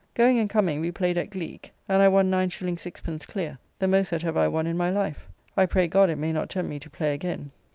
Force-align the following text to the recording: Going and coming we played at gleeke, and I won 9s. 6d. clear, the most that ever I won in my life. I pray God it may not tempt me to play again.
Going 0.15 0.39
and 0.39 0.49
coming 0.49 0.81
we 0.81 0.91
played 0.91 1.15
at 1.19 1.29
gleeke, 1.29 1.69
and 1.87 2.01
I 2.01 2.07
won 2.07 2.31
9s. 2.31 2.49
6d. 2.49 3.27
clear, 3.27 3.59
the 3.77 3.87
most 3.87 4.09
that 4.09 4.23
ever 4.23 4.39
I 4.39 4.47
won 4.47 4.65
in 4.65 4.75
my 4.75 4.89
life. 4.89 5.29
I 5.55 5.67
pray 5.67 5.87
God 5.87 6.09
it 6.09 6.17
may 6.17 6.31
not 6.33 6.49
tempt 6.49 6.71
me 6.71 6.79
to 6.79 6.89
play 6.89 7.13
again. 7.13 7.51